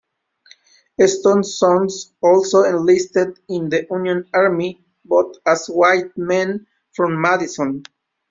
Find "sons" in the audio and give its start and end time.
1.59-2.11